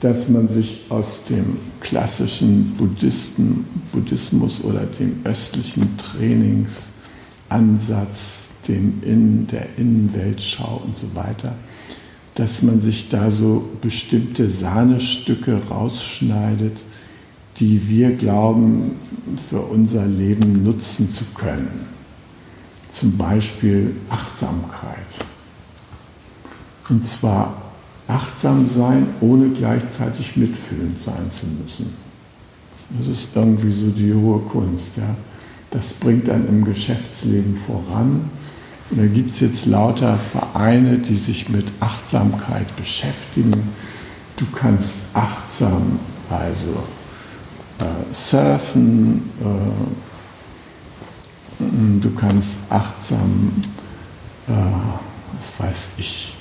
[0.00, 9.78] dass man sich aus dem klassischen Buddhisten, Buddhismus oder dem östlichen Trainingsansatz, dem Innen, der
[9.78, 11.54] Innenweltschau und so weiter,
[12.34, 16.78] dass man sich da so bestimmte Sahnestücke rausschneidet,
[17.58, 18.96] die wir glauben,
[19.48, 21.92] für unser Leben nutzen zu können.
[22.92, 25.08] Zum Beispiel Achtsamkeit.
[26.88, 27.54] Und zwar
[28.06, 31.94] achtsam sein, ohne gleichzeitig mitfühlend sein zu müssen.
[32.90, 34.96] Das ist irgendwie so die hohe Kunst.
[34.96, 35.16] Ja?
[35.70, 38.30] Das bringt einen im Geschäftsleben voran.
[38.90, 43.70] Und da gibt es jetzt lauter Vereine, die sich mit Achtsamkeit beschäftigen.
[44.36, 46.82] Du kannst achtsam also
[47.78, 50.11] äh, surfen, äh,
[52.00, 53.52] du kannst achtsam,
[54.48, 54.52] äh,
[55.36, 56.34] was weiß ich,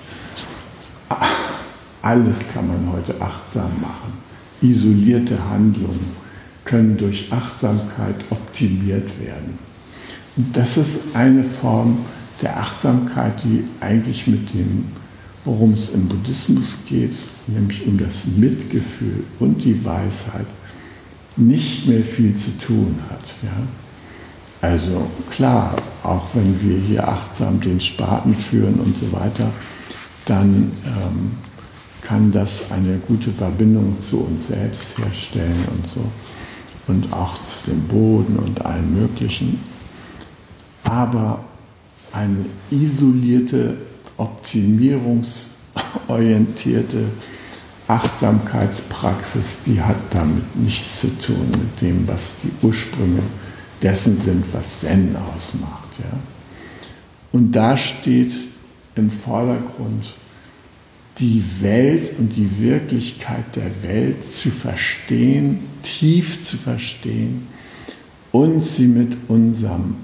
[2.02, 4.14] alles kann man heute achtsam machen.
[4.62, 6.16] Isolierte Handlungen
[6.66, 9.60] können durch Achtsamkeit optimiert werden.
[10.38, 11.98] Und das ist eine Form
[12.42, 14.86] der Achtsamkeit, die eigentlich mit dem,
[15.46, 17.14] worum es im Buddhismus geht,
[17.48, 20.48] nämlich um das Mitgefühl und die Weisheit,
[21.38, 23.24] nicht mehr viel zu tun hat.
[23.44, 23.64] Ja?
[24.62, 29.50] Also klar, auch wenn wir hier achtsam den Spaten führen und so weiter,
[30.26, 31.32] dann ähm,
[32.02, 36.02] kann das eine gute Verbindung zu uns selbst herstellen und so
[36.88, 39.60] und auch zu dem Boden und allem Möglichen.
[40.84, 41.44] Aber
[42.12, 43.78] eine isolierte,
[44.18, 47.06] optimierungsorientierte
[47.88, 53.24] Achtsamkeitspraxis, die hat damit nichts zu tun mit dem, was die Ursprünge
[53.82, 55.90] dessen sind, was Zen ausmacht.
[56.00, 56.20] Ja?
[57.32, 58.34] Und da steht
[58.96, 60.06] im Vordergrund
[61.20, 67.48] die Welt und die Wirklichkeit der Welt zu verstehen, tief zu verstehen
[68.32, 69.96] und sie mit unserem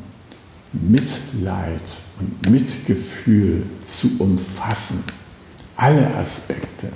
[0.73, 1.81] Mitleid
[2.19, 5.03] und Mitgefühl zu umfassen.
[5.75, 6.89] Alle Aspekte.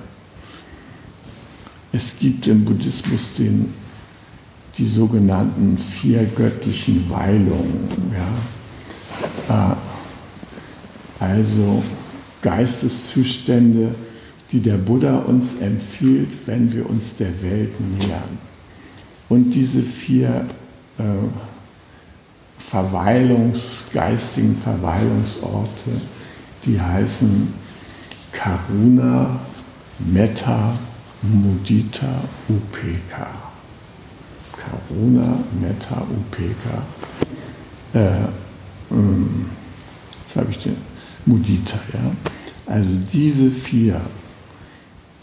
[1.93, 3.73] es gibt im Buddhismus den,
[4.77, 7.89] die sogenannten vier göttlichen Weilungen.
[9.49, 9.73] Ja?
[9.73, 9.75] Äh,
[11.23, 11.83] also
[12.41, 13.93] Geisteszustände,
[14.51, 18.37] die der Buddha uns empfiehlt, wenn wir uns der Welt nähern.
[19.29, 20.45] Und diese vier
[20.97, 21.03] äh,
[22.57, 25.91] Verweilungs, geistigen Verweilungsorte,
[26.65, 27.53] die heißen
[28.31, 29.39] Karuna,
[29.99, 30.73] Metta,
[31.21, 33.50] Mudita, Upeka.
[34.61, 36.83] Karuna, Metta, Upeka.
[37.93, 38.27] Äh,
[38.91, 39.45] ähm,
[40.21, 40.77] jetzt habe ich den
[41.25, 42.11] Mudita, ja.
[42.65, 43.99] Also diese vier,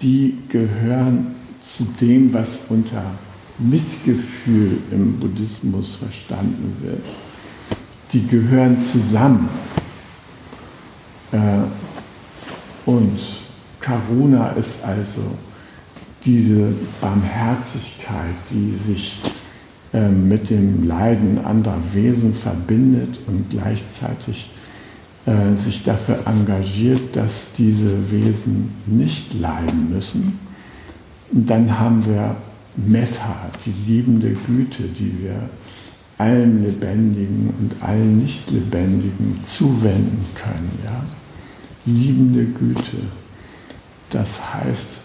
[0.03, 3.03] die gehören zu dem, was unter
[3.59, 7.05] Mitgefühl im Buddhismus verstanden wird
[8.13, 9.49] die gehören zusammen.
[11.33, 11.39] Äh,
[12.87, 13.19] und
[13.81, 15.21] Karuna ist also
[16.25, 19.21] diese Barmherzigkeit, die sich
[19.93, 24.51] äh, mit dem Leiden anderer Wesen verbindet und gleichzeitig
[25.27, 30.39] äh, sich dafür engagiert, dass diese Wesen nicht leiden müssen.
[31.33, 32.37] Und dann haben wir
[32.77, 35.49] Metta, die liebende Güte, die wir
[36.19, 40.79] allen Lebendigen und allen Nicht-Lebendigen zuwenden können.
[40.85, 41.05] Ja?
[41.87, 42.99] Liebende Güte.
[44.11, 45.03] Das heißt,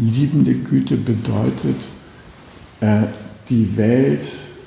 [0.00, 1.76] liebende Güte bedeutet,
[2.80, 3.02] äh,
[3.48, 4.22] die Welt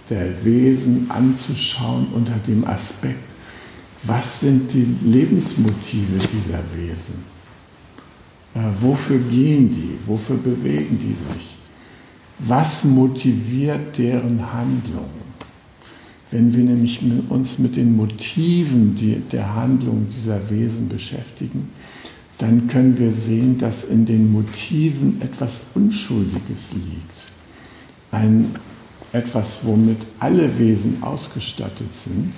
[0.09, 3.31] der Wesen anzuschauen unter dem Aspekt,
[4.03, 7.23] was sind die Lebensmotive dieser Wesen?
[8.53, 9.97] Äh, wofür gehen die?
[10.05, 11.55] Wofür bewegen die sich?
[12.39, 15.23] Was motiviert deren Handlungen?
[16.31, 18.97] Wenn wir nämlich uns mit den Motiven
[19.31, 21.69] der Handlung dieser Wesen beschäftigen,
[22.43, 27.17] dann können wir sehen, dass in den Motiven etwas Unschuldiges liegt.
[28.11, 28.53] Ein,
[29.13, 32.33] etwas, womit alle Wesen ausgestattet sind.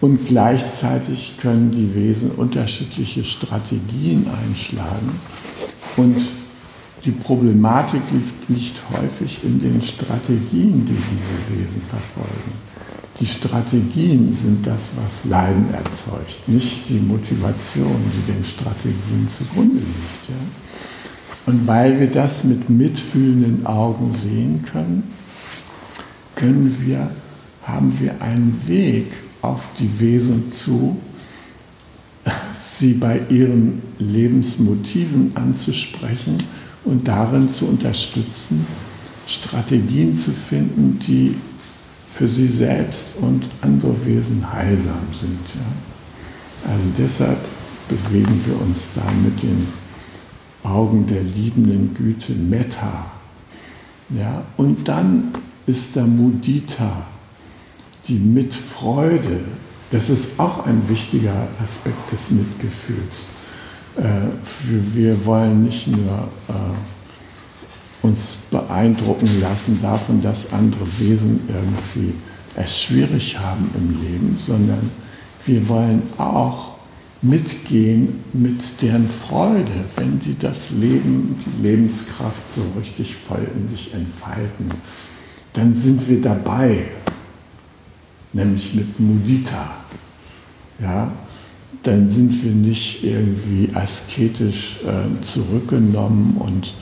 [0.00, 5.20] Und gleichzeitig können die Wesen unterschiedliche Strategien einschlagen.
[5.96, 6.16] Und
[7.04, 12.52] die Problematik liegt, liegt häufig in den Strategien, die diese Wesen verfolgen.
[13.20, 20.28] Die Strategien sind das, was Leiden erzeugt, nicht die Motivation, die den Strategien zugrunde liegt.
[20.28, 20.34] Ja?
[21.46, 25.04] Und weil wir das mit mitfühlenden Augen sehen können,
[26.34, 27.10] können wir,
[27.62, 29.06] haben wir einen Weg
[29.42, 30.96] auf die Wesen zu,
[32.62, 36.38] sie bei ihren Lebensmotiven anzusprechen
[36.84, 38.66] und darin zu unterstützen,
[39.26, 41.36] Strategien zu finden, die
[42.14, 45.40] für sie selbst und andere Wesen heilsam sind.
[45.54, 46.70] Ja?
[46.70, 47.38] Also deshalb
[47.88, 49.66] bewegen wir uns da mit den
[50.62, 53.06] Augen der liebenden Güte Metta.
[54.10, 54.44] Ja?
[54.56, 55.34] Und dann
[55.66, 57.06] ist da Mudita,
[58.06, 59.40] die Mitfreude.
[59.90, 63.26] Das ist auch ein wichtiger Aspekt des Mitgefühls.
[63.96, 64.28] Äh,
[64.68, 66.52] wir wollen nicht nur äh,
[68.04, 72.12] uns beeindrucken lassen davon, dass andere Wesen irgendwie
[72.54, 74.90] es schwierig haben im Leben, sondern
[75.46, 76.74] wir wollen auch
[77.22, 83.94] mitgehen mit deren Freude, wenn sie das Leben, die Lebenskraft so richtig voll in sich
[83.94, 84.70] entfalten.
[85.54, 86.84] Dann sind wir dabei,
[88.34, 89.76] nämlich mit Mudita.
[90.78, 91.10] Ja,
[91.82, 96.74] dann sind wir nicht irgendwie asketisch äh, zurückgenommen und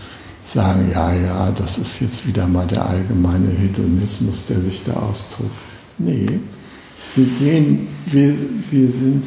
[0.42, 5.50] sagen, ja, ja, das ist jetzt wieder mal der allgemeine Hedonismus, der sich da austobt.
[5.98, 6.40] Nee,
[7.14, 8.34] wir, gehen, wir,
[8.70, 9.24] wir sind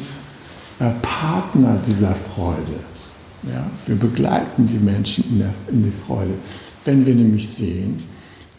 [0.78, 2.80] äh, Partner dieser Freude.
[3.44, 3.70] Ja?
[3.86, 6.34] Wir begleiten die Menschen in, der, in die Freude.
[6.84, 7.96] Wenn wir nämlich sehen,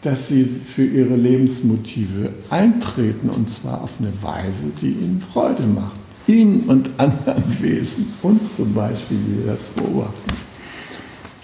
[0.02, 5.98] dass sie für ihre Lebensmotive eintreten und zwar auf eine Weise, die ihnen Freude macht.
[6.26, 10.47] Ihnen und anderen Wesen, uns zum Beispiel, wie wir das beobachten.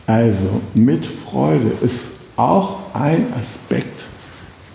[0.06, 4.04] Also mit Freude ist auch ein Aspekt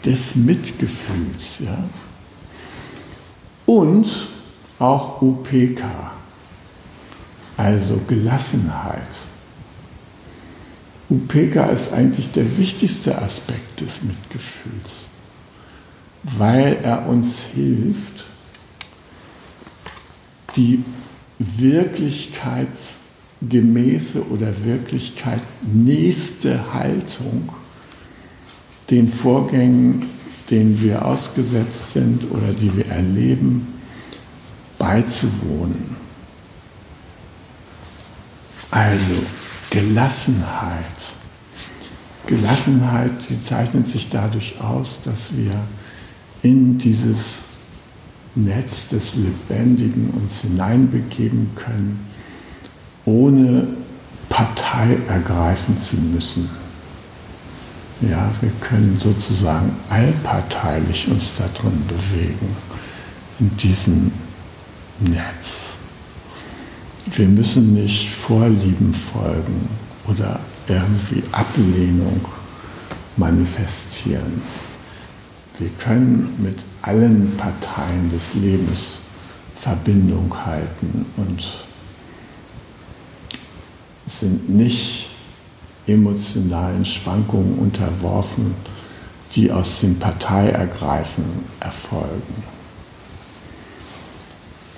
[0.05, 1.59] des Mitgefühls.
[1.59, 1.84] Ja?
[3.65, 4.07] Und
[4.80, 5.84] auch UPK,
[7.57, 9.01] also Gelassenheit.
[11.09, 15.03] UPK ist eigentlich der wichtigste Aspekt des Mitgefühls,
[16.23, 18.25] weil er uns hilft,
[20.55, 20.84] die
[21.39, 22.99] Wirklichkeits-
[23.41, 27.49] gemäße oder Wirklichkeit nächste Haltung
[28.89, 30.09] den Vorgängen,
[30.49, 33.67] denen wir ausgesetzt sind oder die wir erleben,
[34.77, 35.95] beizuwohnen.
[38.71, 39.23] Also
[39.69, 40.83] Gelassenheit.
[42.25, 45.53] Gelassenheit, die zeichnet sich dadurch aus, dass wir
[46.41, 47.43] in dieses
[48.35, 52.09] Netz des Lebendigen uns hineinbegeben können,
[53.10, 53.68] ohne
[54.30, 56.49] Partei ergreifen zu müssen.
[58.01, 62.55] Ja, wir können sozusagen allparteilich uns da drin bewegen,
[63.39, 64.12] in diesem
[64.99, 65.78] Netz.
[67.12, 69.68] Wir müssen nicht Vorlieben folgen
[70.07, 72.24] oder irgendwie Ablehnung
[73.18, 74.41] manifestieren.
[75.57, 78.99] Wir können mit allen Parteien des Lebens
[79.55, 81.66] Verbindung halten und
[84.10, 85.10] sind nicht
[85.88, 88.55] emotionalen Schwankungen unterworfen,
[89.36, 91.24] die aus dem Parteiergreifen
[91.60, 92.43] erfolgen.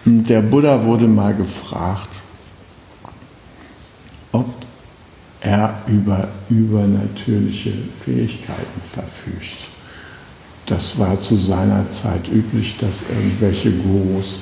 [0.05, 2.09] Der Buddha wurde mal gefragt,
[4.31, 4.49] ob
[5.41, 7.73] er über übernatürliche
[8.03, 9.57] Fähigkeiten verfügt.
[10.65, 14.39] Das war zu seiner Zeit üblich, dass irgendwelche Gurus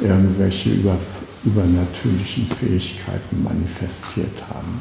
[0.00, 0.96] irgendwelche über,
[1.44, 4.80] übernatürlichen Fähigkeiten manifestiert haben.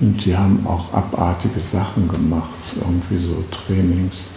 [0.00, 4.30] Und die haben auch abartige Sachen gemacht, irgendwie so Trainings,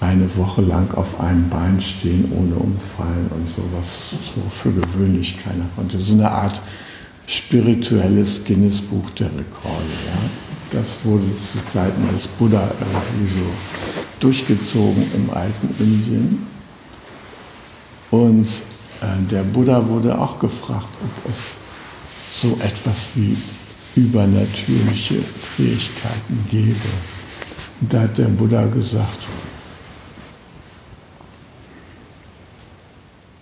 [0.00, 5.66] eine Woche lang auf einem Bein stehen ohne umfallen und sowas, so für gewöhnlich keiner
[5.76, 5.98] konnte.
[5.98, 6.60] So eine Art
[7.26, 9.92] spirituelles Guinness-Buch der Rekorde.
[10.06, 10.78] Ja?
[10.78, 13.46] Das wurde zu Zeiten des Buddha irgendwie so
[14.20, 16.46] durchgezogen im alten Indien.
[18.10, 18.48] Und
[19.30, 21.52] der Buddha wurde auch gefragt, ob es
[22.32, 23.36] so etwas wie
[23.96, 25.20] übernatürliche
[25.56, 26.76] Fähigkeiten gebe.
[27.80, 29.26] Und da hat der Buddha gesagt,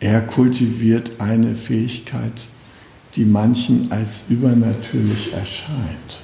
[0.00, 2.32] er kultiviert eine Fähigkeit,
[3.16, 6.20] die manchen als übernatürlich erscheint.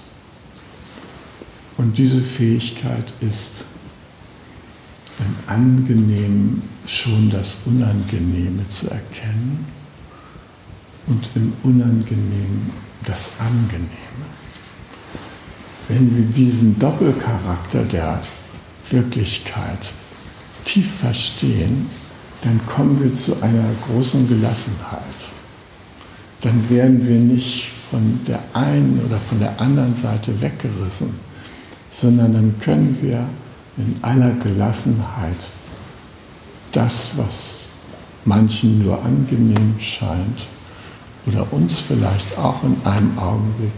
[1.76, 3.64] Und diese Fähigkeit ist
[5.18, 9.66] im Angenehmen schon das Unangenehme zu erkennen
[11.07, 12.70] und im Unangenehmen
[13.05, 13.89] das Angenehme.
[15.89, 18.20] Wenn wir diesen Doppelcharakter der
[18.91, 19.93] Wirklichkeit
[20.64, 21.87] tief verstehen,
[22.43, 25.03] dann kommen wir zu einer großen Gelassenheit.
[26.41, 31.14] Dann werden wir nicht von der einen oder von der anderen Seite weggerissen,
[31.91, 33.26] sondern dann können wir
[33.76, 35.37] in aller Gelassenheit
[36.77, 37.55] das, was
[38.25, 40.47] manchen nur angenehm scheint,
[41.27, 43.72] oder uns vielleicht auch in einem Augenblick,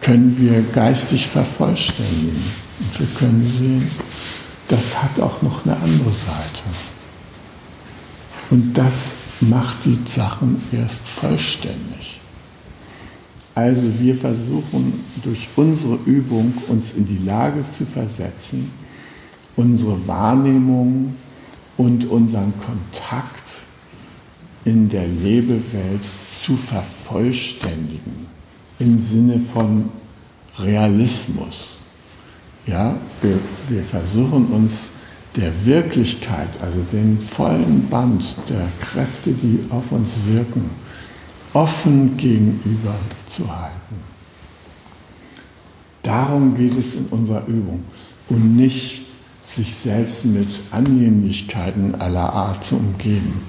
[0.00, 2.42] können wir geistig vervollständigen.
[2.80, 3.86] Und wir können sehen,
[4.68, 6.62] das hat auch noch eine andere Seite.
[8.50, 12.20] Und das macht die Sachen erst vollständig.
[13.54, 18.70] Also wir versuchen durch unsere Übung uns in die Lage zu versetzen,
[19.56, 21.14] unsere Wahrnehmung
[21.80, 23.48] und unseren Kontakt
[24.66, 28.26] in der Lebewelt zu vervollständigen
[28.78, 29.88] im Sinne von
[30.58, 31.78] Realismus.
[32.66, 33.38] Ja, wir,
[33.70, 34.90] wir versuchen uns
[35.36, 40.68] der Wirklichkeit, also den vollen Band der Kräfte, die auf uns wirken,
[41.54, 42.94] offen gegenüber
[43.26, 43.96] zu halten.
[46.02, 47.84] Darum geht es in unserer Übung
[48.28, 49.00] und nicht
[49.42, 53.42] sich selbst mit Annehmlichkeiten aller Art zu umgeben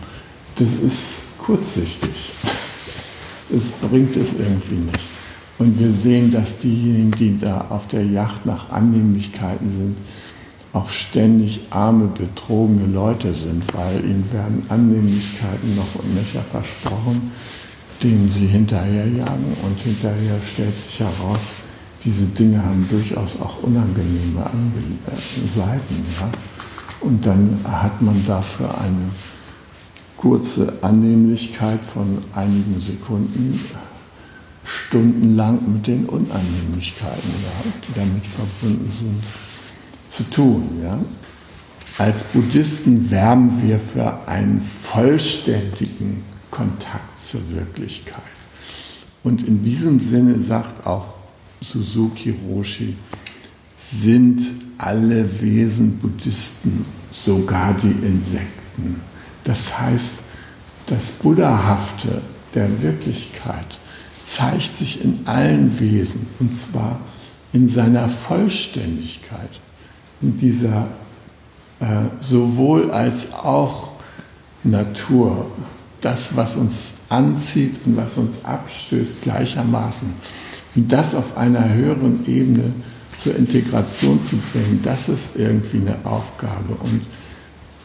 [0.62, 2.34] das ist kurzsichtig.
[3.54, 5.00] Es bringt es irgendwie nicht.
[5.58, 9.98] Und wir sehen, dass diejenigen, die da auf der Yacht nach Annehmlichkeiten sind,
[10.74, 17.32] auch ständig arme, betrogene Leute sind, weil ihnen werden Annehmlichkeiten noch und nöcher versprochen,
[18.02, 19.58] denen sie hinterherjagen.
[19.64, 21.42] Und hinterher stellt sich heraus,
[22.04, 24.50] diese Dinge haben durchaus auch unangenehme
[25.48, 26.06] Seiten.
[26.20, 26.30] Ja?
[27.02, 29.10] Und dann hat man dafür eine
[30.18, 33.60] kurze Annehmlichkeit von einigen Sekunden
[34.64, 39.24] stundenlang mit den Unannehmlichkeiten, ja, die damit verbunden sind,
[40.10, 40.82] zu tun.
[40.84, 41.00] Ja.
[41.98, 48.22] Als Buddhisten werben wir für einen vollständigen Kontakt zur Wirklichkeit.
[49.24, 51.21] Und in diesem Sinne sagt auch
[51.62, 52.96] Suzuki Roshi,
[53.78, 54.42] sind
[54.78, 59.02] alle Wesen Buddhisten, sogar die Insekten.
[59.44, 60.24] Das heißt,
[60.88, 62.22] das Buddhahafte
[62.54, 63.66] der Wirklichkeit
[64.24, 67.00] zeigt sich in allen Wesen und zwar
[67.54, 69.60] in seiner Vollständigkeit,
[70.22, 70.88] in dieser
[71.80, 71.86] äh,
[72.20, 73.92] sowohl als auch
[74.64, 75.52] Natur,
[76.02, 80.14] das, was uns anzieht und was uns abstößt, gleichermaßen.
[80.76, 82.74] Und das auf einer höheren Ebene
[83.18, 86.76] zur Integration zu bringen, das ist irgendwie eine Aufgabe.
[86.82, 87.02] Und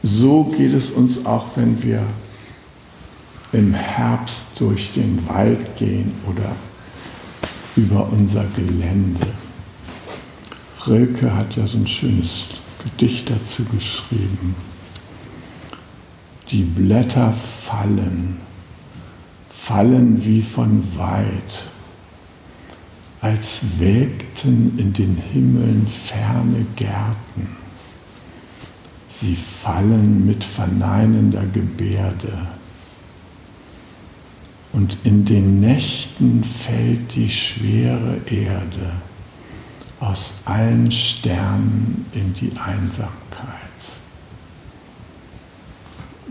[0.03, 2.03] so geht es uns auch, wenn wir
[3.53, 6.53] im Herbst durch den Wald gehen oder
[7.75, 9.27] über unser Gelände.
[10.87, 12.47] Rilke hat ja so ein schönes
[12.83, 14.55] Gedicht dazu geschrieben.
[16.51, 18.39] Die Blätter fallen,
[19.51, 21.65] fallen wie von weit,
[23.27, 27.57] als wägten in den Himmeln ferne Gärten.
[29.09, 32.47] Sie fallen mit verneinender Gebärde.
[34.73, 38.93] Und in den Nächten fällt die schwere Erde
[39.99, 43.11] aus allen Sternen in die Einsamkeit.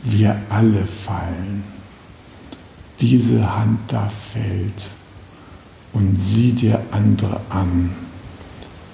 [0.01, 1.61] Wir alle fallen.
[3.01, 4.89] Diese Hand da fällt
[5.95, 7.95] und sieh dir andere an.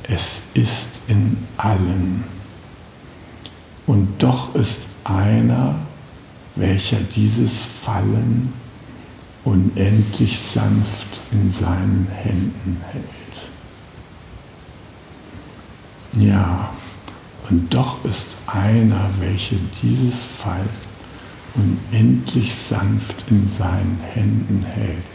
[0.04, 2.24] Es ist in allen.
[3.88, 5.76] Und doch ist einer,
[6.56, 8.54] welcher dieses Fallen
[9.44, 13.06] unendlich sanft in seinen Händen hält.
[16.14, 16.70] Ja,
[17.50, 20.68] und doch ist einer, welcher dieses Fall
[21.56, 25.06] unendlich sanft in seinen Händen hält.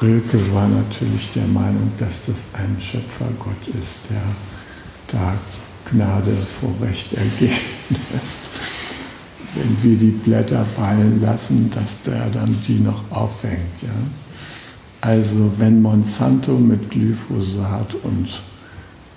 [0.00, 4.22] Rilke war natürlich der Meinung, dass das ein Schöpfergott ist, der
[5.12, 5.34] da
[5.90, 7.56] Gnade vor Recht ergehen
[8.12, 8.50] lässt.
[9.54, 13.82] Wenn wir die Blätter fallen lassen, dass der dann die noch auffängt.
[13.82, 13.88] Ja?
[15.00, 18.42] Also wenn Monsanto mit Glyphosat und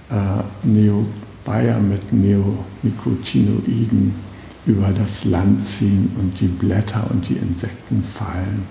[0.09, 1.07] äh, Neo
[1.43, 4.14] Bayer mit Neonicotinoiden
[4.68, 8.68] über das Land ziehen und die Blätter und die Insekten fallen,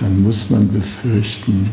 [0.00, 1.70] dann muss man befürchten,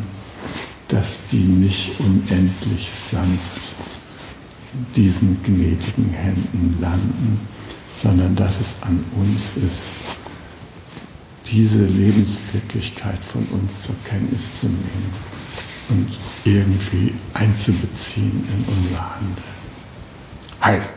[0.89, 3.73] dass die nicht unendlich sanft
[4.73, 7.39] in diesen gnädigen Händen landen,
[7.97, 9.84] sondern dass es an uns ist,
[11.45, 15.13] diese Lebenswirklichkeit von uns zur Kenntnis zu nehmen
[15.89, 19.57] und irgendwie einzubeziehen in unser Handeln.
[20.59, 20.96] Hi.